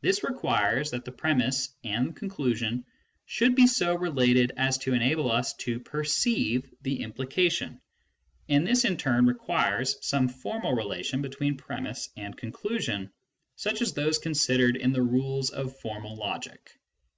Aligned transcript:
This 0.00 0.24
requires 0.24 0.90
that 0.92 1.04
premiss 1.04 1.68
and 1.84 2.16
conclusion 2.16 2.86
should 3.26 3.54
be 3.54 3.66
so 3.66 3.94
related 3.94 4.52
as 4.56 4.78
to 4.78 4.94
enable 4.94 5.30
us 5.30 5.52
to 5.56 5.78
perceive 5.80 6.72
the 6.80 7.02
implication, 7.02 7.82
and 8.48 8.66
this 8.66 8.86
in 8.86 8.96
turn 8.96 9.26
requires 9.26 9.98
some 10.00 10.30
formal 10.30 10.74
rela 10.74 11.04
tion 11.04 11.20
between 11.20 11.58
premiss 11.58 12.08
and 12.16 12.34
conclusion 12.38 13.12
such 13.54 13.82
as 13.82 13.92
those 13.92 14.16
considered 14.18 14.78
m 14.80 14.94
the 14.94 15.02
rules 15.02 15.50
of 15.50 15.76
formal 15.76 16.16
logic. 16.16 16.70